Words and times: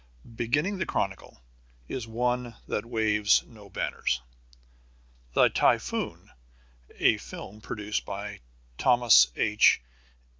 Beginning 0.35 0.79
the 0.79 0.85
chronicle 0.87 1.43
is 1.87 2.07
one 2.07 2.55
that 2.67 2.87
waves 2.87 3.43
no 3.45 3.69
banners. 3.69 4.23
The 5.33 5.49
Typhoon, 5.49 6.31
a 6.95 7.17
film 7.17 7.61
produced 7.61 8.03
by 8.03 8.39
Thomas 8.79 9.27
H. 9.35 9.79